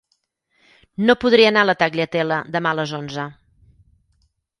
No 1.09 1.15
podré 1.23 1.45
anar 1.49 1.63
a 1.65 1.69
la 1.69 1.75
Tagliatella 1.81 2.39
demà 2.55 2.71
a 2.71 2.79
les 2.79 2.95
onze. 3.01 3.27